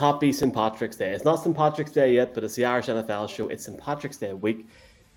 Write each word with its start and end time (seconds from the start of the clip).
Happy 0.00 0.32
St. 0.32 0.54
Patrick's 0.54 0.96
Day. 0.96 1.10
It's 1.10 1.26
not 1.26 1.44
St. 1.44 1.54
Patrick's 1.54 1.92
Day 1.92 2.14
yet, 2.14 2.32
but 2.32 2.42
it's 2.42 2.54
the 2.54 2.64
Irish 2.64 2.86
NFL 2.86 3.28
show. 3.28 3.48
It's 3.48 3.66
St. 3.66 3.78
Patrick's 3.78 4.16
Day 4.16 4.32
week. 4.32 4.66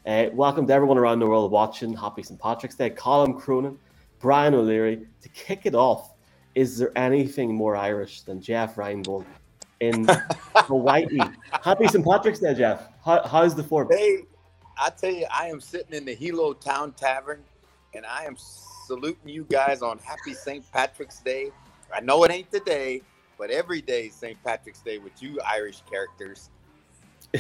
Uh, 0.06 0.26
welcome 0.34 0.68
to 0.68 0.74
everyone 0.74 0.98
around 0.98 1.20
the 1.20 1.26
world 1.26 1.52
watching. 1.52 1.96
Happy 1.96 2.22
St. 2.22 2.38
Patrick's 2.38 2.76
Day. 2.76 2.90
Colin 2.90 3.34
Cronin, 3.34 3.80
Brian 4.20 4.54
O'Leary. 4.54 5.08
To 5.22 5.30
kick 5.30 5.66
it 5.66 5.74
off, 5.74 6.12
is 6.54 6.78
there 6.78 6.92
anything 6.98 7.56
more 7.56 7.78
Irish 7.78 8.24
than 8.24 8.42
Jeff 8.42 8.76
Reinebold 8.76 9.24
in 9.80 10.06
Hawaii? 10.56 11.18
Happy 11.64 11.88
St. 11.88 12.04
Patrick's 12.06 12.40
Day, 12.40 12.54
Jeff. 12.54 12.90
How, 13.06 13.26
how's 13.26 13.56
the 13.56 13.64
form? 13.64 13.88
Hey, 13.90 14.26
I 14.78 14.90
tell 14.90 15.12
you, 15.12 15.28
I 15.34 15.48
am 15.48 15.62
sitting 15.62 15.94
in 15.94 16.04
the 16.04 16.14
Hilo 16.14 16.52
Town 16.52 16.92
Tavern, 16.92 17.42
and 17.94 18.06
I 18.06 18.26
am 18.26 18.36
saluting 18.38 19.30
you 19.30 19.46
guys 19.50 19.82
on 19.82 19.98
Happy 20.00 20.34
St. 20.34 20.70
Patrick's 20.74 21.22
Day. 21.22 21.52
I 21.96 22.02
know 22.02 22.22
it 22.26 22.32
ain't 22.32 22.52
the 22.52 22.60
day, 22.60 23.02
but 23.38 23.50
every 23.50 23.82
day 23.82 24.08
is 24.08 24.14
St. 24.14 24.38
Patrick's 24.44 24.82
Day 24.82 24.98
with 24.98 25.22
you 25.22 25.40
Irish 25.46 25.82
characters. 25.90 26.50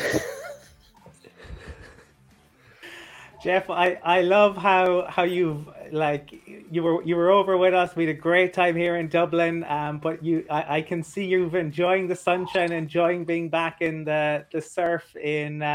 Jeff, 3.43 3.70
I, 3.70 3.99
I 4.05 4.21
love 4.21 4.55
how 4.55 5.05
how 5.09 5.23
you've 5.23 5.67
like 5.91 6.34
you 6.71 6.81
were 6.81 7.03
you 7.03 7.17
were 7.17 7.29
over 7.29 7.57
with 7.57 7.73
us. 7.73 7.93
We 7.93 8.05
had 8.05 8.15
a 8.15 8.17
great 8.17 8.53
time 8.53 8.73
here 8.73 8.95
in 8.95 9.09
Dublin. 9.09 9.65
Um, 9.65 9.98
but 9.98 10.23
you 10.23 10.45
I, 10.49 10.77
I 10.77 10.81
can 10.81 11.03
see 11.03 11.25
you've 11.25 11.53
enjoying 11.53 12.07
the 12.07 12.15
sunshine, 12.15 12.71
enjoying 12.71 13.25
being 13.25 13.49
back 13.49 13.81
in 13.81 14.05
the 14.05 14.45
the 14.53 14.62
surf 14.62 15.13
in 15.17 15.62
uh 15.62 15.65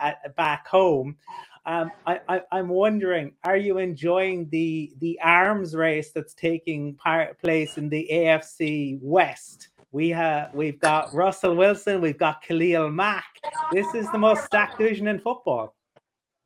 at, 0.00 0.36
back 0.36 0.68
home. 0.68 1.16
Um, 1.64 1.92
I, 2.06 2.42
I'm 2.50 2.68
wondering, 2.68 3.32
are 3.44 3.56
you 3.56 3.78
enjoying 3.78 4.48
the 4.50 4.92
the 4.98 5.18
arms 5.22 5.76
race 5.76 6.10
that's 6.10 6.34
taking 6.34 6.94
part 6.94 7.38
place 7.38 7.78
in 7.78 7.88
the 7.88 8.08
AFC 8.12 8.98
West? 9.00 9.68
We 9.92 10.08
have 10.10 10.52
we've 10.54 10.80
got 10.80 11.14
Russell 11.14 11.54
Wilson, 11.54 12.00
we've 12.00 12.18
got 12.18 12.42
Khalil 12.42 12.90
Mack. 12.90 13.38
This 13.70 13.94
is 13.94 14.10
the 14.10 14.18
most 14.18 14.44
stacked 14.44 14.78
division 14.78 15.06
in 15.06 15.20
football. 15.20 15.74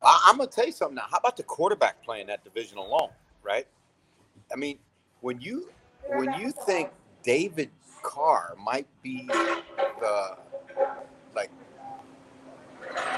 I, 0.02 0.28
am 0.30 0.36
gonna 0.36 0.50
tell 0.50 0.66
you 0.66 0.72
something 0.72 0.96
now. 0.96 1.06
How 1.10 1.16
about 1.16 1.36
the 1.36 1.44
quarterback 1.44 2.02
playing 2.04 2.26
that 2.26 2.44
division 2.44 2.76
alone, 2.76 3.10
right? 3.42 3.66
I 4.52 4.56
mean, 4.56 4.78
when 5.20 5.40
you 5.40 5.70
when 6.08 6.34
you 6.34 6.52
think 6.66 6.90
David 7.22 7.70
Carr 8.02 8.54
might 8.62 8.86
be 9.02 9.26
the 9.26 10.36
like 11.34 11.50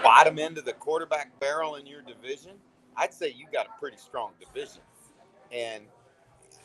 bottom 0.02 0.38
end 0.38 0.58
of 0.58 0.64
the 0.64 0.72
quarterback 0.72 1.38
barrel 1.40 1.76
in 1.76 1.86
your 1.86 2.02
division, 2.02 2.52
I'd 2.96 3.14
say 3.14 3.28
you 3.36 3.46
got 3.52 3.66
a 3.66 3.78
pretty 3.78 3.96
strong 3.96 4.32
division. 4.40 4.82
And 5.52 5.84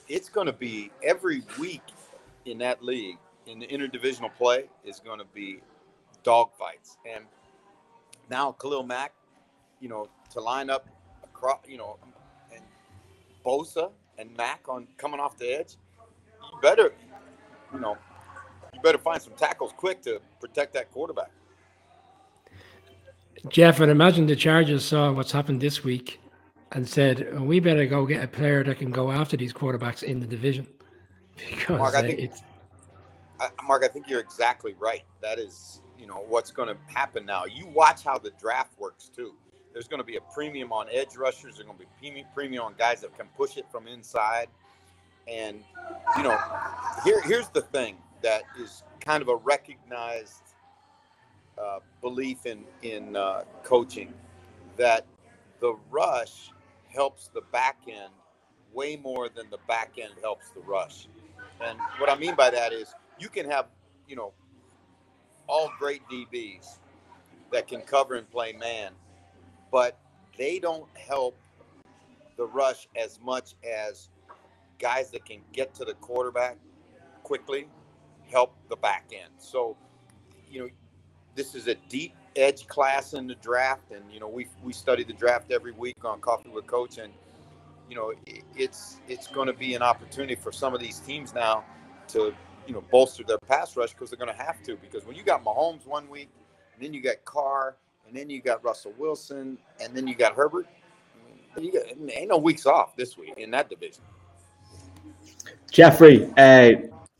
it's 0.07 0.29
going 0.29 0.47
to 0.47 0.53
be 0.53 0.91
every 1.03 1.43
week 1.59 1.83
in 2.45 2.57
that 2.59 2.83
league 2.83 3.17
in 3.45 3.59
the 3.59 3.67
interdivisional 3.67 4.33
play 4.33 4.65
is 4.83 4.99
going 4.99 5.19
to 5.19 5.25
be 5.33 5.59
dogfights. 6.23 6.97
And 7.13 7.25
now 8.29 8.53
Khalil 8.53 8.83
Mack 8.83 9.13
you 9.83 9.89
know, 9.89 10.07
to 10.31 10.39
line 10.39 10.69
up 10.69 10.87
across, 11.25 11.59
you 11.67 11.77
know, 11.77 11.97
and 12.53 12.61
Bosa 13.45 13.91
and 14.17 14.35
Mack 14.37 14.69
on 14.69 14.87
coming 14.95 15.19
off 15.19 15.37
the 15.37 15.59
edge, 15.59 15.75
you 16.41 16.61
better, 16.61 16.93
you 17.73 17.81
know, 17.81 17.97
you 18.73 18.79
better 18.79 18.97
find 18.97 19.21
some 19.21 19.33
tackles 19.33 19.73
quick 19.75 20.01
to 20.03 20.21
protect 20.39 20.73
that 20.75 20.89
quarterback. 20.89 21.31
Jeff, 23.49 23.79
and 23.79 23.91
imagine 23.91 24.25
the 24.25 24.35
Chargers 24.35 24.85
saw 24.85 25.11
what's 25.11 25.31
happened 25.31 25.59
this 25.59 25.83
week 25.83 26.19
and 26.71 26.87
said, 26.87 27.27
oh, 27.33 27.43
"We 27.43 27.59
better 27.59 27.85
go 27.85 28.05
get 28.05 28.23
a 28.23 28.27
player 28.27 28.63
that 28.63 28.77
can 28.77 28.91
go 28.91 29.11
after 29.11 29.35
these 29.35 29.53
quarterbacks 29.53 30.03
in 30.03 30.19
the 30.19 30.27
division." 30.27 30.67
Because 31.49 31.79
Mark, 31.79 31.95
I 31.95 31.99
uh, 31.99 32.01
think, 32.03 32.19
it's 32.19 32.43
I, 33.39 33.49
Mark, 33.65 33.83
I 33.83 33.87
think 33.87 34.07
you're 34.07 34.19
exactly 34.19 34.75
right. 34.79 35.03
That 35.21 35.39
is, 35.39 35.81
you 35.97 36.05
know, 36.05 36.23
what's 36.27 36.51
going 36.51 36.69
to 36.69 36.77
happen 36.93 37.25
now. 37.25 37.45
You 37.45 37.65
watch 37.67 38.03
how 38.03 38.19
the 38.19 38.31
draft 38.39 38.79
works 38.79 39.09
too. 39.09 39.33
There's 39.73 39.87
going 39.87 39.99
to 39.99 40.05
be 40.05 40.17
a 40.17 40.21
premium 40.33 40.71
on 40.71 40.87
edge 40.91 41.15
rushers. 41.17 41.55
There's 41.55 41.65
going 41.65 41.77
to 41.77 41.85
be 42.01 42.25
premium 42.35 42.63
on 42.63 42.75
guys 42.77 43.01
that 43.01 43.17
can 43.17 43.27
push 43.35 43.57
it 43.57 43.65
from 43.71 43.87
inside. 43.87 44.47
And 45.27 45.63
you 46.17 46.23
know, 46.23 46.37
here 47.03 47.21
here's 47.23 47.49
the 47.49 47.61
thing 47.61 47.97
that 48.21 48.43
is 48.59 48.83
kind 48.99 49.21
of 49.21 49.27
a 49.27 49.35
recognized 49.35 50.52
uh, 51.57 51.79
belief 52.01 52.45
in 52.45 52.63
in 52.81 53.15
uh, 53.15 53.43
coaching 53.63 54.13
that 54.77 55.05
the 55.59 55.75
rush 55.89 56.51
helps 56.89 57.29
the 57.33 57.41
back 57.51 57.77
end 57.87 58.11
way 58.73 58.95
more 58.95 59.29
than 59.29 59.49
the 59.49 59.59
back 59.67 59.93
end 60.01 60.13
helps 60.21 60.49
the 60.49 60.59
rush. 60.61 61.07
And 61.61 61.77
what 61.99 62.09
I 62.09 62.15
mean 62.17 62.35
by 62.35 62.49
that 62.49 62.73
is 62.73 62.93
you 63.19 63.29
can 63.29 63.49
have, 63.49 63.67
you 64.07 64.15
know, 64.15 64.33
all 65.47 65.71
great 65.77 66.01
DBs 66.09 66.79
that 67.51 67.67
can 67.67 67.81
cover 67.81 68.15
and 68.15 68.29
play 68.29 68.53
man, 68.53 68.91
but 69.71 69.97
they 70.37 70.59
don't 70.59 70.87
help 70.97 71.37
the 72.37 72.45
rush 72.47 72.87
as 72.95 73.19
much 73.23 73.53
as 73.63 74.09
guys 74.79 75.11
that 75.11 75.25
can 75.25 75.39
get 75.53 75.73
to 75.75 75.85
the 75.85 75.93
quarterback 75.95 76.57
quickly 77.23 77.67
help 78.31 78.55
the 78.69 78.75
back 78.75 79.11
end. 79.13 79.31
So, 79.37 79.77
you 80.49 80.61
know, 80.61 80.69
this 81.35 81.55
is 81.55 81.67
a 81.67 81.75
deep 81.89 82.13
edge 82.35 82.67
class 82.67 83.13
in 83.13 83.27
the 83.27 83.35
draft, 83.35 83.91
and 83.91 84.03
you 84.11 84.19
know 84.19 84.27
we 84.27 84.47
we 84.63 84.73
study 84.73 85.03
the 85.03 85.13
draft 85.13 85.51
every 85.51 85.71
week 85.71 86.03
on 86.03 86.19
Coffee 86.19 86.49
with 86.49 86.67
Coach, 86.67 86.97
and 86.97 87.11
you 87.89 87.95
know 87.95 88.13
it's 88.55 88.97
it's 89.07 89.27
going 89.27 89.47
to 89.47 89.53
be 89.53 89.75
an 89.75 89.81
opportunity 89.81 90.35
for 90.35 90.51
some 90.51 90.73
of 90.73 90.79
these 90.79 90.99
teams 90.99 91.33
now 91.33 91.63
to 92.09 92.33
you 92.67 92.73
know 92.73 92.83
bolster 92.91 93.23
their 93.23 93.37
pass 93.47 93.75
rush 93.75 93.91
because 93.93 94.09
they're 94.09 94.17
going 94.17 94.35
to 94.35 94.43
have 94.43 94.61
to 94.63 94.75
because 94.77 95.05
when 95.05 95.15
you 95.15 95.23
got 95.23 95.43
Mahomes 95.43 95.85
one 95.85 96.09
week, 96.09 96.29
and 96.73 96.83
then 96.83 96.93
you 96.93 97.01
got 97.01 97.23
Carr, 97.25 97.75
and 98.07 98.15
then 98.15 98.29
you 98.29 98.41
got 98.41 98.63
Russell 98.63 98.93
Wilson, 98.97 99.57
and 99.81 99.95
then 99.95 100.07
you 100.07 100.15
got 100.15 100.33
Herbert. 100.33 100.67
You 101.59 101.71
got, 101.71 101.83
ain't 102.11 102.29
no 102.29 102.37
weeks 102.37 102.65
off 102.65 102.95
this 102.95 103.15
week 103.15 103.35
in 103.37 103.51
that 103.51 103.69
division. 103.69 104.01
Jeffrey, 105.69 106.31
uh, 106.37 106.71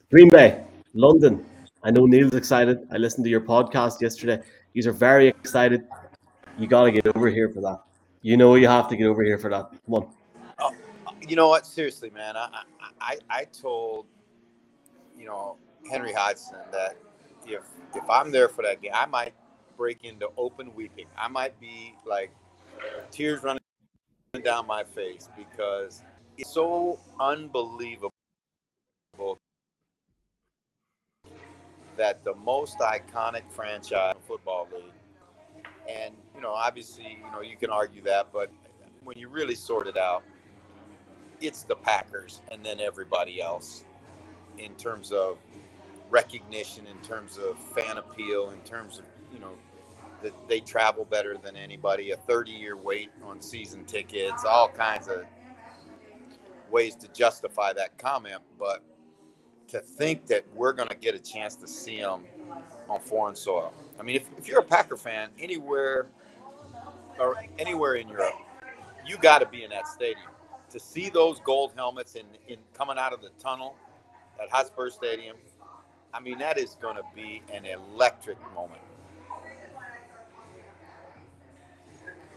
Green 0.10 0.30
Bay, 0.30 0.64
London. 0.94 1.46
I 1.86 1.92
know 1.92 2.06
Neil's 2.06 2.34
excited. 2.34 2.88
I 2.92 2.98
listened 2.98 3.26
to 3.26 3.30
your 3.30 3.42
podcast 3.42 4.00
yesterday. 4.00 4.42
These 4.74 4.88
are 4.88 4.94
very 4.94 5.28
excited. 5.28 5.86
You 6.58 6.68
got 6.68 6.86
to 6.86 6.92
get 6.92 7.06
over 7.08 7.30
here 7.30 7.50
for 7.50 7.60
that. 7.62 7.82
You 8.22 8.38
know 8.38 8.56
you 8.56 8.70
have 8.70 8.88
to 8.88 8.96
get 8.96 9.06
over 9.06 9.22
here 9.22 9.38
for 9.38 9.50
that. 9.50 9.70
Come 9.86 9.96
on. 9.96 10.08
Oh, 10.60 10.72
you 11.28 11.36
know 11.36 11.50
what? 11.50 11.68
Seriously, 11.68 12.10
man. 12.10 12.38
I, 12.38 12.64
I 13.02 13.18
I 13.30 13.44
told 13.46 14.06
you 15.18 15.26
know 15.26 15.58
Henry 15.92 16.14
Hodgson 16.14 16.60
that 16.72 16.96
if 17.46 17.64
if 17.94 18.10
I'm 18.10 18.32
there 18.32 18.48
for 18.48 18.64
that 18.64 18.82
game, 18.82 18.92
I 18.94 19.06
might 19.06 19.34
break 19.76 20.06
into 20.06 20.30
open 20.38 20.74
weeping. 20.74 21.08
I 21.18 21.28
might 21.28 21.60
be 21.60 21.96
like 22.06 22.32
tears 23.12 23.44
running 23.44 23.60
down 24.42 24.68
my 24.68 24.86
face 24.86 25.28
because 25.38 26.02
it's 26.38 26.54
so 26.54 27.00
unbelievable 27.20 28.13
that 31.98 32.24
the 32.24 32.36
most 32.36 32.80
iconic 32.80 33.44
franchise 33.50 34.16
in 34.16 34.22
football 34.28 34.68
league 34.74 34.84
and 35.90 36.14
you 36.36 36.42
know 36.42 36.52
obviously 36.52 37.20
you 37.24 37.32
know 37.32 37.42
you 37.42 37.58
can 37.58 37.70
argue 37.70 38.02
that 38.02 38.28
but 38.32 38.52
when 39.04 39.18
you 39.18 39.28
really 39.28 39.56
sort 39.56 39.88
it 39.88 39.98
out 39.98 40.24
it's 41.42 41.64
the 41.64 41.76
packers 41.76 42.42
and 42.52 42.66
then 42.66 42.80
everybody 42.80 43.42
else 43.42 43.86
in 44.58 44.74
terms 44.76 45.12
of 45.12 45.38
recognition 46.10 46.86
in 46.88 46.98
terms 47.00 47.38
of 47.38 47.58
fan 47.76 47.98
appeal 47.98 48.52
in 48.52 48.60
terms 48.62 49.00
of 49.00 49.06
you 49.34 49.40
know 49.40 49.54
that 50.24 50.34
they 50.48 50.62
travel 50.62 51.06
better 51.06 51.38
than 51.38 51.56
anybody, 51.56 52.12
a 52.12 52.18
30 52.18 52.52
year 52.52 52.76
wait 52.76 53.12
on 53.24 53.42
season 53.42 53.86
tickets, 53.86 54.44
all 54.46 54.70
kinds 54.70 55.08
of 55.08 55.26
ways 56.72 56.96
to 56.96 57.08
justify 57.10 57.74
that 57.74 57.96
comment. 58.00 58.42
But 58.58 58.82
to 59.74 59.80
think 59.80 60.28
that 60.28 60.46
we're 60.54 60.72
going 60.72 60.88
to 60.88 60.96
get 60.96 61.16
a 61.16 61.20
chance 61.20 61.56
to 61.56 61.68
see 61.68 62.00
them 62.00 62.26
on 62.88 63.00
foreign 63.00 63.36
soil. 63.36 63.74
I 64.00 64.04
mean, 64.04 64.16
if, 64.16 64.30
if 64.38 64.48
you're 64.48 64.60
a 64.60 64.64
Packer 64.64 64.96
fan 64.96 65.30
anywhere 65.40 66.06
or 67.20 67.44
anywhere 67.58 67.96
in 67.96 68.08
Europe, 68.08 68.36
you 69.04 69.18
got 69.18 69.40
to 69.40 69.48
be 69.48 69.64
in 69.64 69.72
that 69.72 69.88
stadium 69.88 70.30
to 70.70 70.80
see 70.80 71.10
those 71.10 71.40
gold 71.40 71.72
helmets 71.76 72.14
in, 72.14 72.26
in 72.48 72.58
coming 72.76 73.00
out 73.00 73.14
of 73.14 73.22
the 73.22 73.30
tunnel 73.40 73.76
at 74.40 74.48
Hotspur 74.52 74.92
Stadium. 74.92 75.36
I 76.14 76.20
mean, 76.20 76.38
that 76.38 76.60
is 76.60 76.78
going 76.80 76.98
to 76.98 77.04
be 77.16 77.42
an 77.52 77.66
electric 77.66 78.38
moment. 78.54 78.82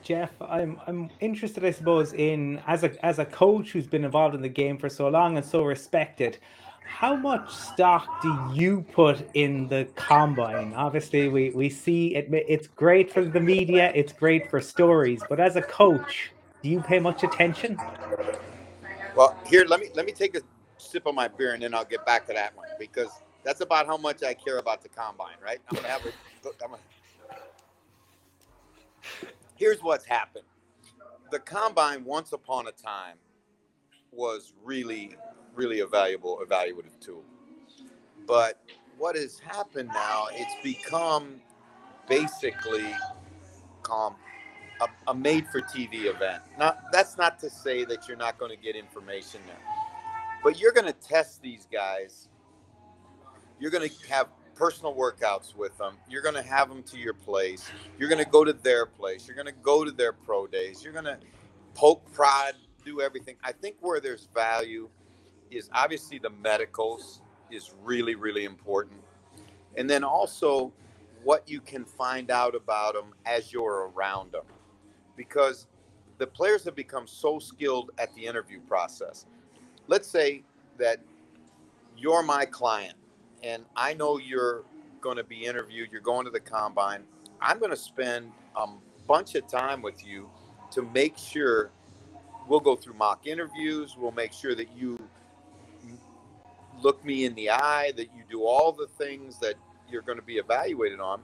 Jeff, 0.03 0.31
I'm 0.41 0.81
I'm 0.87 1.11
interested, 1.21 1.65
I 1.65 1.73
suppose, 1.73 2.13
in 2.13 2.63
as 2.67 2.85
a 2.85 3.05
as 3.05 3.19
a 3.19 3.25
coach 3.27 3.73
who's 3.73 3.89
been 3.89 4.05
involved 4.05 4.37
in 4.37 4.41
the 4.41 4.49
game 4.49 4.79
for 4.79 4.89
so 4.89 5.09
long 5.09 5.37
and 5.37 5.45
so 5.45 5.65
respected. 5.65 6.39
How 6.87 7.15
much 7.15 7.55
stock 7.55 8.23
do 8.23 8.51
you 8.55 8.83
put 8.93 9.29
in 9.35 9.69
the 9.69 9.87
combine? 9.97 10.73
Obviously, 10.75 11.29
we, 11.29 11.51
we 11.51 11.69
see 11.69 12.15
it. 12.15 12.29
It's 12.31 12.69
great 12.69 13.13
for 13.13 13.25
the 13.25 13.41
media. 13.41 13.93
It's 13.95 14.13
great 14.13 14.51
for 14.51 14.61
stories. 14.61 15.23
But 15.29 15.39
as 15.39 15.57
a 15.57 15.63
coach, 15.63 16.33
do 16.63 16.71
you 16.71 16.81
pay 16.81 16.99
much 16.99 17.23
attention? 17.23 17.79
Well, 19.15 19.37
here 19.47 19.65
let 19.67 19.81
me 19.81 19.91
let 19.95 20.07
me 20.07 20.13
take 20.13 20.37
a 20.37 20.41
sip 20.79 21.07
of 21.07 21.15
my 21.15 21.29
beer 21.29 21.55
and 21.55 21.63
then 21.63 21.75
I'll 21.75 21.85
get 21.85 22.05
back 22.07 22.27
to 22.27 22.33
that 22.33 22.57
one 22.57 22.67
because 22.79 23.11
That's 23.47 23.61
about 23.61 23.87
how 23.87 23.97
much 23.97 24.25
I 24.25 24.35
care 24.35 24.59
about 24.59 24.83
the 24.83 24.89
combine, 24.89 25.37
right? 25.41 25.61
I'm 25.71 25.77
gonna 25.77 25.87
have 25.87 26.05
a. 26.05 26.09
I'm 26.65 26.71
gonna, 26.71 26.83
here's 29.55 29.81
what's 29.85 30.05
happened. 30.05 30.45
The 31.31 31.39
combine, 31.39 32.05
once 32.05 32.33
upon 32.33 32.67
a 32.67 32.73
time, 32.73 33.15
was 34.11 34.53
really, 34.65 35.17
really 35.57 35.81
a 35.81 35.87
valuable 35.87 36.43
evaluative 36.47 36.99
tool. 37.01 37.25
But 38.27 38.61
what 38.99 39.17
has 39.17 39.39
happened 39.39 39.91
now, 39.93 40.27
it's 40.33 40.55
become 40.63 41.41
basically 42.09 42.87
um, 43.91 44.17
a, 44.81 44.89
a 45.09 45.15
made 45.15 45.47
for 45.49 45.61
TV 45.61 46.07
event. 46.07 46.43
Not 46.59 46.85
that's 46.93 47.17
not 47.17 47.39
to 47.41 47.51
say 47.51 47.85
that 47.85 48.07
you're 48.09 48.17
not 48.17 48.39
going 48.39 48.51
to 48.51 48.63
get 48.63 48.77
information 48.77 49.41
there, 49.47 49.57
but 50.43 50.61
you're 50.61 50.73
going 50.73 50.87
to 50.87 50.93
test 50.93 51.43
these 51.43 51.67
guys. 51.73 52.29
You're 53.59 53.71
going 53.71 53.89
to 53.89 54.09
have 54.09 54.29
personal 54.55 54.95
workouts 54.95 55.55
with 55.55 55.77
them. 55.79 55.97
You're 56.09 56.23
going 56.23 56.35
to 56.35 56.43
have 56.43 56.69
them 56.69 56.83
to 56.85 56.99
your 56.99 57.15
place. 57.15 57.71
You're 57.99 58.09
going 58.09 58.23
to 58.23 58.31
go 58.31 58.45
to 58.45 58.53
their 58.53 58.87
place. 58.87 59.27
You're 59.27 59.37
going 59.37 59.47
to 59.47 59.61
go 59.63 59.85
to 59.85 59.91
their 59.91 60.13
pro 60.13 60.47
days. 60.47 60.83
You're 60.83 60.93
going 60.93 61.07
to 61.07 61.19
poke, 61.75 62.11
prod, 62.13 62.55
do 62.85 63.01
everything. 63.01 63.37
I 63.43 63.53
think 63.53 63.77
where 63.81 64.01
there's 64.01 64.29
value 64.35 64.89
is 65.51 65.69
obviously 65.73 66.19
the 66.19 66.31
medicals 66.31 67.21
is 67.51 67.73
really, 67.83 68.15
really 68.15 68.45
important. 68.45 69.01
And 69.77 69.89
then 69.89 70.05
also 70.05 70.73
what 71.23 71.49
you 71.49 71.61
can 71.61 71.85
find 71.85 72.31
out 72.31 72.55
about 72.55 72.95
them 72.95 73.13
as 73.25 73.53
you're 73.53 73.91
around 73.95 74.33
them. 74.33 74.45
Because 75.17 75.67
the 76.19 76.27
players 76.27 76.65
have 76.65 76.75
become 76.75 77.07
so 77.07 77.39
skilled 77.39 77.91
at 77.99 78.15
the 78.15 78.25
interview 78.27 78.61
process. 78.61 79.27
Let's 79.87 80.09
say 80.09 80.43
that 80.79 81.01
you're 81.97 82.23
my 82.23 82.45
client 82.45 82.95
and 83.43 83.65
I 83.77 83.95
know 83.95 84.19
you're 84.19 84.65
going 85.01 85.17
to 85.17 85.25
be 85.25 85.45
interviewed, 85.45 85.91
you're 85.93 86.01
going 86.01 86.25
to 86.25 86.31
the 86.31 86.41
combine. 86.41 87.03
I'm 87.41 87.59
going 87.59 87.71
to 87.71 87.77
spend 87.77 88.33
a 88.57 88.67
bunch 89.07 89.35
of 89.35 89.47
time 89.47 89.83
with 89.83 90.05
you 90.05 90.29
to 90.73 90.83
make 90.83 91.17
sure 91.17 91.71
we'll 92.49 92.61
go 92.61 92.77
through 92.77 92.95
mock 92.95 93.27
interviews, 93.27 93.97
we'll 93.99 94.13
make 94.13 94.33
sure 94.33 94.55
that 94.55 94.69
you 94.77 94.99
look 96.81 97.05
me 97.05 97.25
in 97.25 97.35
the 97.35 97.51
eye, 97.51 97.93
that 97.97 98.09
you 98.15 98.23
do 98.29 98.45
all 98.45 98.73
the 98.73 98.87
things 98.87 99.39
that 99.41 99.55
you're 99.91 100.03
going 100.03 100.19
to 100.19 100.25
be 100.25 100.37
evaluated 100.37 101.01
on. 101.01 101.23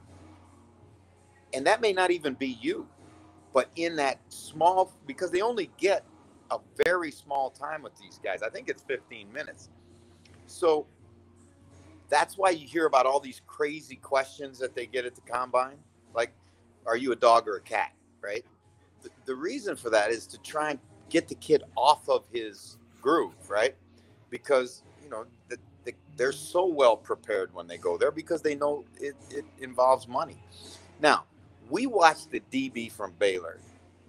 And 1.54 1.66
that 1.66 1.80
may 1.80 1.92
not 1.92 2.10
even 2.10 2.34
be 2.34 2.58
you, 2.60 2.86
but 3.52 3.70
in 3.76 3.96
that 3.96 4.18
small, 4.28 4.92
because 5.06 5.30
they 5.30 5.42
only 5.42 5.70
get 5.78 6.04
a 6.50 6.58
very 6.84 7.10
small 7.10 7.50
time 7.50 7.82
with 7.82 7.96
these 7.96 8.18
guys. 8.22 8.42
I 8.42 8.50
think 8.50 8.68
it's 8.68 8.82
15 8.82 9.32
minutes. 9.32 9.70
So 10.46 10.86
that's 12.08 12.36
why 12.36 12.50
you 12.50 12.66
hear 12.66 12.86
about 12.86 13.06
all 13.06 13.20
these 13.20 13.40
crazy 13.46 13.96
questions 13.96 14.58
that 14.58 14.74
they 14.74 14.86
get 14.86 15.04
at 15.04 15.14
the 15.14 15.22
combine. 15.22 15.78
Like, 16.14 16.32
are 16.86 16.96
you 16.96 17.12
a 17.12 17.16
dog 17.16 17.48
or 17.48 17.56
a 17.56 17.60
cat? 17.60 17.92
Right. 18.20 18.44
The, 19.02 19.10
the 19.24 19.34
reason 19.34 19.76
for 19.76 19.90
that 19.90 20.10
is 20.10 20.26
to 20.28 20.38
try 20.38 20.70
and 20.70 20.78
get 21.08 21.28
the 21.28 21.34
kid 21.36 21.62
off 21.76 22.08
of 22.08 22.24
his 22.32 22.78
groove, 23.00 23.34
right? 23.48 23.74
Because, 24.30 24.82
know, 25.12 25.26
the, 25.48 25.56
the, 25.84 25.92
they're 26.16 26.32
so 26.32 26.66
well 26.66 26.96
prepared 26.96 27.54
when 27.54 27.66
they 27.66 27.78
go 27.78 27.96
there 27.96 28.10
because 28.10 28.42
they 28.42 28.54
know 28.54 28.84
it, 29.00 29.14
it 29.30 29.44
involves 29.60 30.08
money. 30.08 30.36
Now, 31.00 31.24
we 31.70 31.86
watched 31.86 32.30
the 32.30 32.42
DB 32.52 32.90
from 32.90 33.12
Baylor 33.18 33.60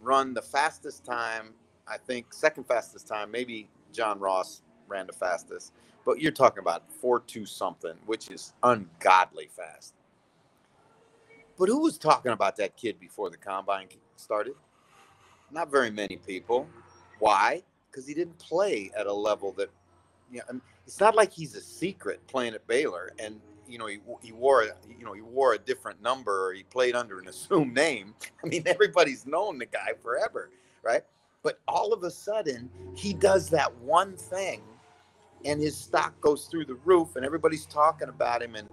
run 0.01 0.33
the 0.33 0.41
fastest 0.41 1.05
time, 1.05 1.53
I 1.87 1.97
think, 1.97 2.33
second 2.33 2.65
fastest 2.65 3.07
time, 3.07 3.31
maybe 3.31 3.69
John 3.93 4.19
Ross 4.19 4.63
ran 4.87 5.07
the 5.07 5.13
fastest 5.13 5.73
but 6.05 6.19
you're 6.19 6.31
talking 6.31 6.59
about 6.59 6.83
four 6.91 7.19
two 7.19 7.45
something, 7.45 7.93
which 8.05 8.29
is 8.29 8.53
ungodly 8.63 9.49
fast. 9.55 9.93
But 11.57 11.69
who 11.69 11.79
was 11.79 11.97
talking 11.97 12.31
about 12.31 12.55
that 12.57 12.75
kid 12.75 12.99
before 12.99 13.29
the 13.29 13.37
combine 13.37 13.87
started? 14.15 14.55
Not 15.51 15.71
very 15.71 15.91
many 15.91 16.17
people. 16.17 16.67
Why? 17.19 17.63
Because 17.89 18.07
he 18.07 18.13
didn't 18.13 18.39
play 18.39 18.91
at 18.97 19.05
a 19.05 19.13
level 19.13 19.51
that, 19.53 19.69
you 20.31 20.39
know, 20.39 20.59
it's 20.85 20.99
not 20.99 21.15
like 21.15 21.31
he's 21.31 21.55
a 21.55 21.61
secret 21.61 22.25
playing 22.27 22.53
at 22.53 22.65
Baylor 22.67 23.11
and 23.19 23.39
you 23.67 23.77
know 23.77 23.87
he, 23.87 23.99
he 24.21 24.31
wore 24.31 24.63
a, 24.63 24.73
you 24.97 25.05
know 25.05 25.13
he 25.13 25.21
wore 25.21 25.53
a 25.53 25.57
different 25.57 26.01
number 26.01 26.49
or 26.49 26.53
he 26.53 26.63
played 26.63 26.95
under 26.95 27.19
an 27.19 27.27
assumed 27.29 27.73
name. 27.73 28.13
I 28.43 28.47
mean 28.47 28.63
everybody's 28.65 29.25
known 29.25 29.57
the 29.57 29.65
guy 29.65 29.93
forever, 30.01 30.49
right? 30.83 31.03
But 31.41 31.59
all 31.67 31.93
of 31.93 32.03
a 32.03 32.11
sudden 32.11 32.69
he 32.95 33.13
does 33.13 33.49
that 33.49 33.73
one 33.77 34.15
thing 34.15 34.61
and 35.45 35.61
his 35.61 35.75
stock 35.75 36.19
goes 36.21 36.45
through 36.45 36.65
the 36.65 36.75
roof, 36.85 37.15
and 37.15 37.25
everybody's 37.25 37.65
talking 37.65 38.09
about 38.09 38.41
him. 38.41 38.55
And 38.55 38.69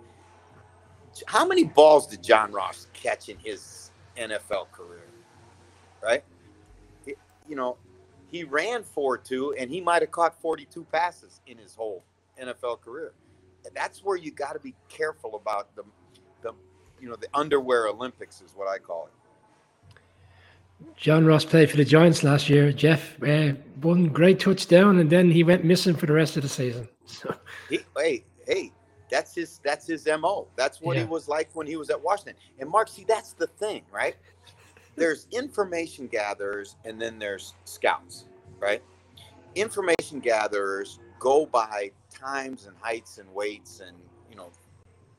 how 1.27 1.47
many 1.47 1.65
balls 1.65 2.07
did 2.07 2.23
John 2.23 2.53
Ross 2.53 2.87
catch 2.93 3.29
in 3.29 3.39
his 3.39 3.91
NFL 4.17 4.71
career? 4.73 5.07
Right? 6.03 6.25
It, 7.07 7.19
you 7.49 7.57
know, 7.57 7.77
he 8.31 8.45
ran 8.45 8.83
4 8.83 9.19
2, 9.19 9.55
and 9.59 9.71
he 9.71 9.81
might 9.81 10.03
have 10.03 10.11
caught 10.11 10.41
42 10.41 10.85
passes 10.85 11.41
in 11.47 11.59
his 11.59 11.75
whole 11.75 12.05
NFL 12.41 12.81
career. 12.81 13.13
And 13.65 13.75
that's 13.75 14.05
where 14.05 14.17
you 14.17 14.31
got 14.31 14.53
to 14.55 14.61
be 14.61 14.75
careful 14.89 15.37
about 15.37 15.75
the, 15.77 15.83
the, 16.43 16.53
you 17.01 17.09
know, 17.09 17.17
the 17.17 17.29
underwear 17.35 17.89
Olympics 17.89 18.41
is 18.41 18.53
what 18.55 18.69
I 18.69 18.79
call 18.79 19.07
it. 19.07 19.13
John 20.97 21.27
Ross 21.27 21.45
played 21.45 21.71
for 21.71 21.77
the 21.77 21.85
Giants 21.85 22.23
last 22.23 22.49
year. 22.49 22.73
Jeff, 22.73 23.23
uh, 23.23 23.53
one 23.83 24.09
great 24.09 24.41
touchdown, 24.41 24.99
and 24.99 25.11
then 25.11 25.31
he 25.31 25.45
went 25.45 25.65
missing 25.65 25.95
for 25.95 26.07
the 26.07 26.13
rest 26.13 26.37
of 26.37 26.43
the 26.43 26.49
season. 26.49 26.89
So. 27.11 27.35
He, 27.69 27.81
hey, 27.97 28.25
hey, 28.47 28.71
that's 29.11 29.35
his 29.35 29.59
that's 29.65 29.85
his 29.85 30.07
mo. 30.07 30.47
That's 30.55 30.81
what 30.81 30.95
yeah. 30.95 31.03
he 31.03 31.09
was 31.09 31.27
like 31.27 31.51
when 31.55 31.67
he 31.67 31.75
was 31.75 31.91
at 31.91 32.01
Washington. 32.01 32.37
And 32.61 32.71
Mark, 32.71 32.87
see, 32.87 33.05
that's 33.05 33.33
the 33.33 33.49
thing, 33.49 33.83
right? 33.91 34.15
There's 35.01 35.27
information 35.31 36.09
gatherers, 36.09 36.77
and 36.85 37.01
then 37.01 37.19
there's 37.19 37.55
scouts, 37.65 38.27
right? 38.59 38.83
Information 39.55 40.21
gatherers 40.21 40.99
go 41.19 41.47
by 41.47 41.93
times 42.11 42.67
and 42.67 42.77
heights 42.83 43.17
and 43.17 43.27
weights 43.33 43.81
and 43.81 43.97
you 44.29 44.37
know 44.37 44.51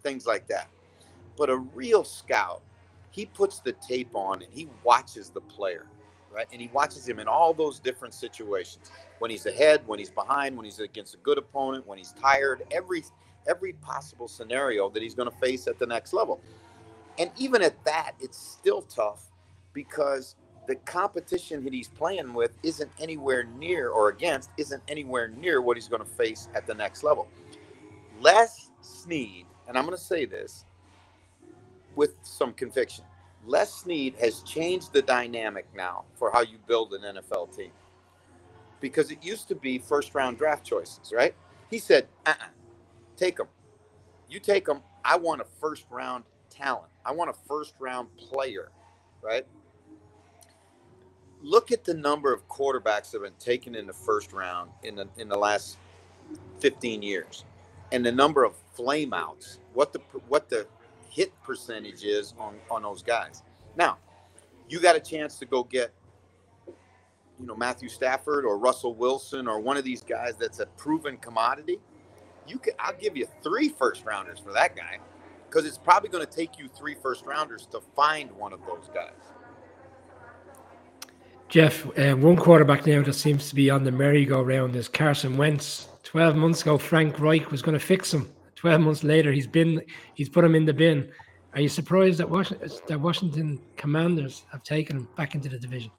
things 0.03 0.27
like 0.27 0.45
that. 0.49 0.67
But 1.35 1.49
a 1.49 1.57
real 1.57 2.03
scout 2.03 2.61
he 3.09 3.25
puts 3.25 3.57
the 3.57 3.71
tape 3.73 4.11
on 4.13 4.43
and 4.43 4.53
he 4.53 4.69
watches 4.83 5.31
the 5.31 5.41
player, 5.41 5.87
right? 6.31 6.45
And 6.53 6.61
he 6.61 6.69
watches 6.71 7.09
him 7.09 7.17
in 7.17 7.27
all 7.27 7.51
those 7.51 7.79
different 7.79 8.13
situations. 8.13 8.91
When 9.17 9.31
he's 9.31 9.47
ahead, 9.47 9.81
when 9.87 9.97
he's 9.97 10.11
behind, 10.11 10.55
when 10.55 10.65
he's 10.65 10.79
against 10.79 11.15
a 11.15 11.17
good 11.17 11.39
opponent, 11.39 11.87
when 11.87 11.97
he's 11.97 12.13
tired, 12.21 12.61
every 12.69 13.03
every 13.47 13.73
possible 13.73 14.27
scenario 14.27 14.91
that 14.91 15.01
he's 15.01 15.15
going 15.15 15.27
to 15.29 15.37
face 15.37 15.65
at 15.65 15.79
the 15.79 15.87
next 15.87 16.13
level. 16.13 16.39
And 17.17 17.31
even 17.39 17.63
at 17.63 17.83
that, 17.83 18.11
it's 18.19 18.37
still 18.37 18.83
tough 18.83 19.30
because 19.73 20.35
the 20.67 20.75
competition 20.75 21.63
that 21.63 21.73
he's 21.73 21.87
playing 21.87 22.33
with 22.33 22.51
isn't 22.63 22.91
anywhere 22.99 23.43
near 23.43 23.89
or 23.89 24.09
against 24.09 24.51
isn't 24.57 24.81
anywhere 24.87 25.27
near 25.27 25.61
what 25.61 25.75
he's 25.75 25.87
going 25.87 26.03
to 26.03 26.07
face 26.07 26.47
at 26.55 26.67
the 26.67 26.73
next 26.73 27.03
level. 27.03 27.27
Les 28.19 28.69
Snead, 28.81 29.45
and 29.67 29.77
I'm 29.77 29.85
going 29.85 29.97
to 29.97 30.03
say 30.03 30.25
this, 30.25 30.65
with 31.95 32.15
some 32.21 32.53
conviction. 32.53 33.03
Les 33.45 33.71
Snead 33.71 34.15
has 34.21 34.41
changed 34.43 34.93
the 34.93 35.01
dynamic 35.01 35.65
now 35.75 36.05
for 36.15 36.31
how 36.31 36.41
you 36.41 36.57
build 36.67 36.93
an 36.93 37.15
NFL 37.15 37.55
team. 37.55 37.71
Because 38.79 39.11
it 39.11 39.23
used 39.23 39.47
to 39.47 39.55
be 39.55 39.79
first 39.79 40.13
round 40.15 40.37
draft 40.37 40.65
choices, 40.65 41.11
right? 41.15 41.35
He 41.69 41.79
said, 41.79 42.07
uh-uh, 42.25 42.45
take 43.17 43.37
them. 43.37 43.47
You 44.29 44.39
take 44.39 44.65
them. 44.65 44.81
I 45.03 45.17
want 45.17 45.41
a 45.41 45.45
first 45.59 45.85
round 45.89 46.23
talent. 46.49 46.91
I 47.05 47.11
want 47.11 47.29
a 47.29 47.33
first 47.47 47.73
round 47.79 48.07
player, 48.17 48.71
right? 49.21 49.45
Look 51.43 51.71
at 51.71 51.83
the 51.83 51.93
number 51.93 52.33
of 52.33 52.47
quarterbacks 52.47 53.11
that 53.11 53.21
have 53.21 53.23
been 53.23 53.33
taken 53.39 53.75
in 53.75 53.87
the 53.87 53.93
first 53.93 54.33
round 54.33 54.71
in 54.83 54.95
the 54.95 55.07
in 55.17 55.27
the 55.29 55.37
last 55.37 55.77
15 56.59 57.01
years, 57.01 57.45
and 57.91 58.05
the 58.05 58.11
number 58.11 58.43
of 58.43 58.53
flameouts. 58.77 59.59
What 59.73 59.93
the 59.93 59.99
what 60.27 60.49
the 60.49 60.67
hit 61.09 61.31
percentage 61.43 62.03
is 62.03 62.33
on 62.39 62.55
on 62.69 62.83
those 62.83 63.03
guys. 63.03 63.43
Now, 63.75 63.97
you 64.69 64.79
got 64.79 64.95
a 64.95 64.99
chance 64.99 65.37
to 65.39 65.45
go 65.45 65.63
get 65.63 65.93
you 67.39 67.47
know 67.47 67.55
Matthew 67.55 67.89
Stafford 67.89 68.45
or 68.45 68.57
Russell 68.57 68.95
Wilson 68.95 69.47
or 69.47 69.59
one 69.59 69.77
of 69.77 69.83
these 69.83 70.03
guys 70.03 70.35
that's 70.39 70.59
a 70.59 70.67
proven 70.67 71.17
commodity. 71.17 71.79
You 72.47 72.59
can 72.59 72.73
I'll 72.79 72.97
give 72.97 73.17
you 73.17 73.27
three 73.43 73.69
first 73.69 74.05
rounders 74.05 74.39
for 74.39 74.53
that 74.53 74.75
guy 74.75 74.99
because 75.49 75.65
it's 75.65 75.77
probably 75.77 76.09
going 76.09 76.25
to 76.25 76.31
take 76.31 76.57
you 76.59 76.69
three 76.69 76.95
first 76.95 77.25
rounders 77.25 77.67
to 77.67 77.81
find 77.95 78.31
one 78.31 78.53
of 78.53 78.61
those 78.65 78.89
guys. 78.93 79.11
Jeff, 81.51 81.85
uh, 81.99 82.15
one 82.15 82.37
quarterback 82.37 82.87
now 82.87 83.03
that 83.03 83.13
seems 83.13 83.49
to 83.49 83.55
be 83.55 83.69
on 83.69 83.83
the 83.83 83.91
merry-go-round 83.91 84.75
is 84.75 84.87
Carson 84.87 85.37
Wentz. 85.37 85.89
Twelve 86.01 86.35
months 86.35 86.63
ago, 86.63 86.79
Frank 86.79 87.19
Reich 87.19 87.51
was 87.51 87.61
going 87.61 87.77
to 87.77 87.85
fix 87.85 88.11
him 88.11 88.27
12 88.61 88.81
months 88.81 89.03
later, 89.03 89.31
he's 89.31 89.47
been 89.47 89.81
he's 90.13 90.29
put 90.29 90.45
him 90.45 90.53
in 90.53 90.65
the 90.65 90.73
bin. 90.73 91.09
Are 91.55 91.61
you 91.61 91.67
surprised 91.67 92.19
that 92.19 92.29
Washington, 92.29 92.69
that 92.87 93.01
Washington 93.01 93.59
Commanders 93.75 94.43
have 94.51 94.61
taken 94.61 94.97
him 94.97 95.07
back 95.17 95.33
into 95.33 95.49
the 95.49 95.57
division? 95.57 95.89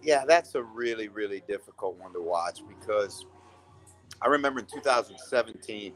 Yeah, 0.00 0.24
that's 0.24 0.54
a 0.54 0.62
really 0.62 1.08
really 1.08 1.42
difficult 1.48 1.98
one 1.98 2.12
to 2.12 2.22
watch 2.22 2.60
because 2.68 3.26
I 4.22 4.28
remember 4.28 4.60
in 4.60 4.66
2017 4.66 5.92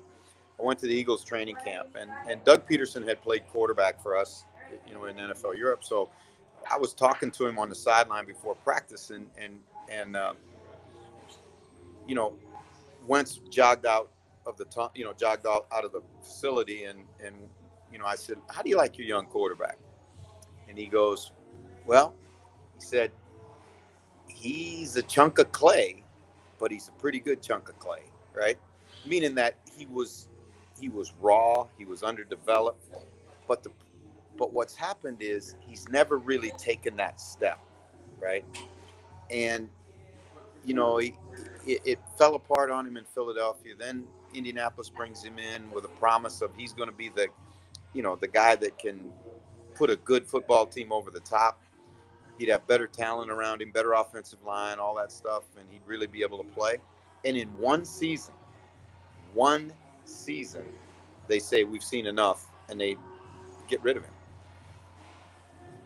I 0.59 0.63
went 0.63 0.81
to 0.81 0.87
the 0.87 0.95
Eagles 0.95 1.23
training 1.23 1.57
camp, 1.65 1.95
and 1.97 2.11
and 2.29 2.43
Doug 2.43 2.69
Pederson 2.69 3.07
had 3.07 3.23
played 3.23 3.47
quarterback 3.53 4.03
for 4.03 4.17
us, 4.17 4.47
you 4.89 4.95
know, 4.95 5.05
in 5.05 5.15
NFL 5.15 5.57
Europe. 5.57 5.85
So 5.85 6.11
I 6.71 6.79
was 6.79 6.95
talking 6.95 7.31
to 7.33 7.47
him 7.47 7.59
on 7.59 7.69
the 7.69 7.75
sideline 7.75 8.27
before 8.27 8.55
practice, 8.55 9.11
and 9.11 9.27
and 9.37 9.59
and 9.91 10.17
uh, 10.17 10.35
you 12.07 12.15
know, 12.15 12.35
Wentz 13.07 13.41
jogged 13.51 13.87
out 13.87 14.11
of 14.47 14.57
the 14.57 14.91
you 14.95 15.05
know 15.05 15.13
jogged 15.13 15.47
out, 15.47 15.67
out 15.73 15.85
of 15.85 15.93
the 15.93 16.03
facility, 16.23 16.85
and 16.85 17.01
and 17.25 17.37
you 17.93 17.99
know 17.99 18.07
I 18.07 18.17
said, 18.17 18.39
"How 18.49 18.63
do 18.63 18.71
you 18.71 18.77
like 18.77 18.99
your 18.99 19.07
young 19.07 19.27
quarterback?" 19.27 19.79
And 20.69 20.79
he 20.79 20.87
goes, 20.87 21.33
"Well," 21.87 22.15
he 22.75 22.81
said, 22.85 23.13
"he's 24.29 24.97
a 24.97 25.03
chunk 25.03 25.39
of 25.39 25.53
clay, 25.53 26.05
but 26.59 26.71
he's 26.71 26.89
a 26.89 26.93
pretty 26.93 27.21
good 27.21 27.43
chunk 27.43 27.69
of 27.69 27.79
clay, 27.79 28.03
right?" 28.35 28.59
Meaning 29.05 29.35
that 29.37 29.57
he 29.77 29.87
was 29.87 30.29
he 30.81 30.89
was 30.89 31.13
raw, 31.21 31.67
he 31.79 31.85
was 31.85 32.03
underdeveloped, 32.03 32.85
but 33.47 33.63
the 33.63 33.71
but 34.43 34.53
what's 34.53 34.75
happened 34.75 35.19
is 35.21 35.55
he's 35.61 35.89
never 35.89 36.19
really 36.19 36.51
taken 36.59 36.97
that 36.97 37.21
step, 37.21 37.61
right? 38.19 38.45
And 39.31 39.69
you 40.65 40.75
know, 40.75 40.97
he, 40.97 41.15
it, 41.65 41.81
it, 41.85 41.99
fell 42.19 42.35
apart 42.35 42.69
on 42.69 42.85
him 42.85 42.97
in 42.97 43.05
Philadelphia. 43.05 43.75
Then 43.79 44.05
Indianapolis 44.35 44.89
brings 44.89 45.23
him 45.23 45.39
in 45.39 45.71
with 45.71 45.85
a 45.85 45.91
promise 45.91 46.43
of 46.43 46.51
he's 46.57 46.73
going 46.73 46.89
to 46.89 46.95
be 46.95 47.09
the, 47.09 47.29
you 47.93 48.03
know, 48.03 48.17
the 48.17 48.27
guy 48.27 48.57
that 48.57 48.81
can 48.81 49.13
put 49.77 49.91
a 49.91 49.97
good 49.97 50.27
football 50.27 50.67
team 50.67 50.93
over 50.93 51.13
the 51.13 51.21
top. 51.21 51.63
He'd 52.37 52.49
have 52.49 52.67
better 52.67 52.89
talent 52.89 53.31
around 53.31 53.63
him, 53.63 53.71
better 53.71 53.93
offensive 53.93 54.43
line, 54.45 54.81
all 54.81 54.97
that 54.97 55.13
stuff, 55.13 55.45
and 55.57 55.65
he'd 55.71 55.83
really 55.87 56.09
be 56.09 56.23
able 56.23 56.39
to 56.39 56.51
play. 56.51 56.79
And 57.25 57.37
in 57.37 57.47
one 57.59 57.85
season, 57.85 58.35
one 59.35 59.73
season, 60.05 60.65
they 61.29 61.39
say 61.39 61.63
we've 61.63 61.85
seen 61.85 62.07
enough, 62.07 62.49
and 62.69 62.81
they 62.81 62.97
get 63.69 63.81
rid 63.85 63.97
of 63.97 64.03
him. 64.03 64.13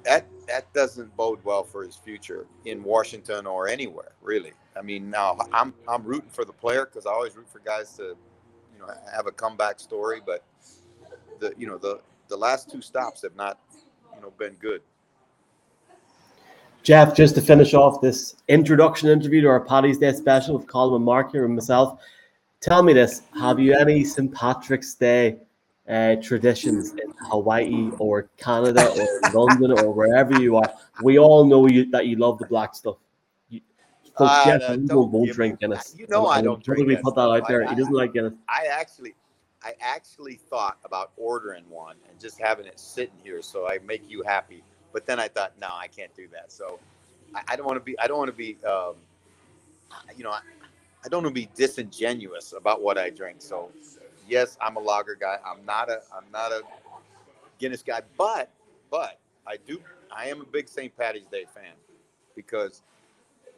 That 0.06 0.24
that 0.46 0.72
doesn't 0.72 1.14
bode 1.16 1.40
well 1.44 1.64
for 1.64 1.82
his 1.82 1.96
future 1.96 2.46
in 2.64 2.82
Washington 2.84 3.46
or 3.46 3.66
anywhere, 3.66 4.12
really. 4.22 4.52
I 4.76 4.82
mean, 4.82 5.10
now 5.10 5.36
I'm 5.52 5.74
I'm 5.88 6.04
rooting 6.04 6.30
for 6.30 6.44
the 6.44 6.52
player 6.52 6.86
because 6.86 7.06
I 7.06 7.10
always 7.10 7.36
root 7.36 7.48
for 7.48 7.58
guys 7.58 7.92
to, 7.96 8.16
you 8.72 8.78
know, 8.78 8.86
have 9.12 9.26
a 9.26 9.32
comeback 9.32 9.80
story. 9.80 10.20
But 10.24 10.44
the 11.40 11.52
you 11.58 11.66
know 11.66 11.76
the 11.76 12.00
the 12.28 12.36
last 12.36 12.70
two 12.70 12.80
stops 12.80 13.22
have 13.22 13.34
not, 13.34 13.58
you 14.14 14.20
know, 14.22 14.32
been 14.38 14.54
good. 14.54 14.80
Jeff, 16.84 17.16
just 17.16 17.34
to 17.34 17.42
finish 17.42 17.74
off 17.74 18.00
this 18.00 18.36
introduction 18.46 19.08
interview 19.08 19.40
to 19.40 19.48
our 19.48 19.60
Paddy's 19.60 19.98
Day 19.98 20.12
special 20.12 20.56
with 20.56 20.68
Colin 20.68 20.94
and 20.94 21.04
Mark 21.04 21.32
here 21.32 21.44
and 21.44 21.54
myself, 21.54 22.00
tell 22.60 22.84
me 22.84 22.92
this: 22.92 23.22
Have 23.36 23.58
you 23.58 23.76
any 23.76 24.04
St. 24.04 24.32
Patrick's 24.32 24.94
Day 24.94 25.38
uh, 25.88 26.16
traditions 26.16 26.92
in 26.92 27.14
Hawaii 27.20 27.90
or 27.98 28.28
Canada 28.36 28.90
or 28.98 29.30
London 29.34 29.72
or 29.78 29.92
wherever 29.92 30.40
you 30.40 30.56
are. 30.56 30.72
We 31.02 31.18
all 31.18 31.44
know 31.44 31.68
you 31.68 31.90
that 31.90 32.06
you 32.06 32.16
love 32.16 32.38
the 32.38 32.46
black 32.46 32.74
stuff. 32.74 32.96
You, 33.48 33.60
uh, 34.16 34.44
Jeff, 34.44 34.76
no, 34.78 34.86
don't, 34.86 35.12
don't 35.12 35.32
drink 35.32 35.60
Guinness. 35.60 35.94
You 35.96 36.06
know 36.08 36.26
I, 36.26 36.38
I 36.38 36.42
don't 36.42 36.62
drink. 36.62 36.86
We 36.86 36.96
put 36.96 37.14
that 37.14 37.20
out 37.20 37.46
there. 37.48 37.66
I, 37.66 37.70
he 37.70 37.76
doesn't 37.76 37.92
like 37.92 38.12
Guinness. 38.12 38.34
I 38.48 38.66
actually, 38.70 39.14
I 39.62 39.74
actually 39.80 40.34
thought 40.34 40.78
about 40.84 41.12
ordering 41.16 41.68
one 41.68 41.96
and 42.10 42.18
just 42.18 42.40
having 42.40 42.66
it 42.66 42.80
sitting 42.80 43.18
here 43.22 43.42
so 43.42 43.68
I 43.68 43.78
make 43.86 44.08
you 44.08 44.22
happy. 44.22 44.62
But 44.92 45.06
then 45.06 45.20
I 45.20 45.28
thought, 45.28 45.52
no, 45.60 45.68
I 45.70 45.88
can't 45.88 46.14
do 46.14 46.26
that. 46.32 46.50
So 46.50 46.80
I, 47.34 47.42
I 47.48 47.56
don't 47.56 47.66
want 47.66 47.76
to 47.76 47.84
be. 47.84 47.98
I 47.98 48.06
don't 48.06 48.18
want 48.18 48.30
to 48.30 48.36
be. 48.36 48.56
Um, 48.64 48.94
you 50.16 50.24
know, 50.24 50.30
I, 50.30 50.40
I 51.04 51.08
don't 51.08 51.22
want 51.22 51.36
to 51.36 51.40
be 51.40 51.48
disingenuous 51.54 52.52
about 52.52 52.82
what 52.82 52.98
I 52.98 53.10
drink. 53.10 53.36
So 53.38 53.70
yes, 54.28 54.56
I'm 54.60 54.76
a 54.76 54.80
lager 54.80 55.14
guy. 55.14 55.38
I'm 55.44 55.64
not 55.64 55.90
a 55.90 56.02
I'm 56.14 56.30
not 56.32 56.52
a 56.52 56.62
Guinness 57.58 57.82
guy, 57.82 58.02
but 58.18 58.50
but 58.90 59.18
I 59.46 59.56
do 59.66 59.80
I 60.14 60.26
am 60.26 60.40
a 60.40 60.44
big 60.44 60.68
St. 60.68 60.96
Patty's 60.96 61.26
Day 61.26 61.46
fan 61.54 61.72
because 62.34 62.82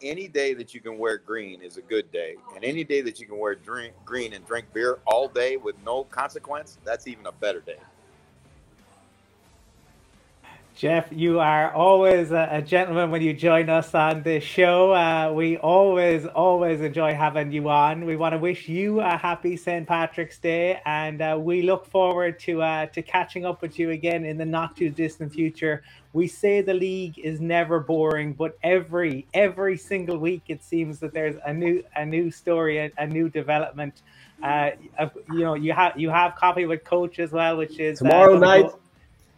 any 0.02 0.28
day 0.28 0.54
that 0.54 0.74
you 0.74 0.80
can 0.80 0.98
wear 0.98 1.18
green 1.18 1.60
is 1.60 1.76
a 1.76 1.82
good 1.82 2.10
day, 2.12 2.36
and 2.54 2.64
any 2.64 2.84
day 2.84 3.00
that 3.00 3.18
you 3.18 3.26
can 3.26 3.38
wear 3.38 3.54
drink 3.54 3.94
green 4.04 4.32
and 4.32 4.46
drink 4.46 4.72
beer 4.72 5.00
all 5.06 5.28
day 5.28 5.56
with 5.56 5.74
no 5.84 6.04
consequence, 6.04 6.78
that's 6.84 7.06
even 7.06 7.26
a 7.26 7.32
better 7.32 7.60
day. 7.60 7.78
Jeff, 10.78 11.08
you 11.10 11.40
are 11.40 11.74
always 11.74 12.30
a, 12.30 12.62
gentleman 12.64 13.10
when 13.10 13.20
you 13.20 13.34
join 13.34 13.68
us 13.68 13.96
on 13.96 14.22
this 14.22 14.44
show. 14.44 14.92
Uh, 14.92 15.32
we 15.32 15.56
always, 15.56 16.24
always 16.24 16.80
enjoy 16.80 17.14
having 17.14 17.50
you 17.50 17.68
on. 17.68 18.04
We 18.04 18.14
want 18.14 18.34
to 18.34 18.38
wish 18.38 18.68
you 18.68 19.00
a 19.00 19.16
happy 19.16 19.56
St. 19.56 19.88
Patrick's 19.88 20.38
Day, 20.38 20.80
and 20.86 21.20
uh, 21.20 21.36
we 21.36 21.62
look 21.62 21.84
forward 21.84 22.38
to 22.40 22.62
uh, 22.62 22.86
to 22.86 23.02
catching 23.02 23.44
up 23.44 23.60
with 23.60 23.76
you 23.76 23.90
again 23.90 24.24
in 24.24 24.38
the 24.38 24.44
not 24.44 24.76
too 24.76 24.88
distant 24.88 25.32
future. 25.32 25.82
We 26.12 26.28
say 26.28 26.60
the 26.60 26.74
league 26.74 27.18
is 27.18 27.40
never 27.40 27.80
boring, 27.80 28.34
but 28.34 28.56
every 28.62 29.26
every 29.34 29.76
single 29.76 30.18
week 30.18 30.42
it 30.46 30.62
seems 30.62 31.00
that 31.00 31.12
there's 31.12 31.34
a 31.44 31.52
new 31.52 31.82
a 31.96 32.06
new 32.06 32.30
story, 32.30 32.78
a, 32.78 32.92
a 32.98 33.06
new 33.08 33.28
development. 33.28 34.02
Uh, 34.40 34.70
you 35.32 35.40
know, 35.40 35.54
you 35.54 35.72
have 35.72 35.98
you 35.98 36.10
have 36.10 36.36
coffee 36.36 36.66
with 36.66 36.84
coach 36.84 37.18
as 37.18 37.32
well, 37.32 37.56
which 37.56 37.80
is 37.80 38.00
uh, 38.00 38.04
tomorrow 38.04 38.38
night. 38.38 38.68
Go- 38.68 38.78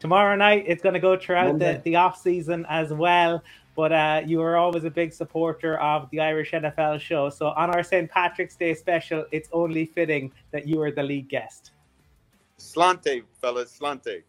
tomorrow 0.01 0.35
night. 0.35 0.65
It's 0.67 0.83
going 0.83 0.95
to 0.95 1.01
go 1.01 1.17
throughout 1.17 1.61
the, 1.61 1.81
the 1.85 1.95
off 1.97 2.21
season 2.21 2.67
as 2.69 2.93
well. 2.93 3.45
But 3.77 3.93
uh, 3.93 4.23
you 4.27 4.43
are 4.43 4.57
always 4.57 4.83
a 4.85 4.91
big 4.91 5.13
supporter 5.13 5.79
of 5.79 6.11
the 6.11 6.21
Irish 6.21 6.51
NFL 6.51 7.01
show. 7.01 7.31
So 7.31 7.51
on 7.51 7.71
our 7.71 7.85
St. 7.85 8.11
Patrick's 8.11 8.57
Day 8.57 8.75
special, 8.75 9.25
it's 9.31 9.49
only 9.53 9.87
fitting 9.87 10.33
that 10.51 10.67
you 10.67 10.83
are 10.83 10.91
the 10.91 11.05
lead 11.05 11.29
guest. 11.29 11.71
Sláinte, 12.59 13.23
fellas, 13.41 13.79
sláinte. 13.79 14.19